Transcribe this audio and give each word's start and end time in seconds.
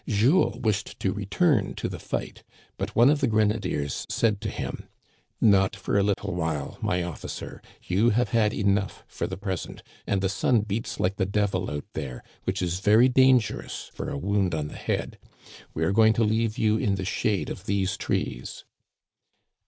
Jules 0.07 0.57
wished 0.57 0.99
to 1.01 1.13
re 1.13 1.27
turn 1.27 1.75
to 1.75 1.87
the 1.87 1.99
fight, 1.99 2.43
but 2.79 2.95
one 2.95 3.11
of 3.11 3.21
the 3.21 3.27
grenadiers 3.27 4.07
said 4.09 4.41
to 4.41 4.49
him:" 4.49 4.85
Not 5.39 5.75
for 5.75 5.95
a 5.95 6.01
little 6.01 6.33
while, 6.33 6.79
my 6.81 7.03
officer. 7.03 7.61
You 7.83 8.09
have 8.09 8.29
had 8.29 8.51
enough 8.51 9.03
for 9.05 9.27
the 9.27 9.37
present, 9.37 9.83
and 10.07 10.19
the 10.21 10.27
sun 10.27 10.61
beats 10.61 10.99
like 10.99 11.17
the 11.17 11.27
devil 11.27 11.69
out 11.69 11.85
there, 11.93 12.23
which 12.45 12.63
is 12.63 12.79
very 12.79 13.09
dangerous 13.09 13.91
for 13.93 14.09
a 14.09 14.17
wound 14.17 14.55
on 14.55 14.69
the 14.69 14.75
head. 14.75 15.19
We 15.75 15.83
are 15.83 15.91
going 15.93 16.13
to 16.13 16.23
leave 16.23 16.57
you 16.57 16.77
in 16.77 16.95
the 16.95 17.05
shade 17.05 17.51
of 17.51 17.67
these 17.67 17.95
trees." 17.95 18.65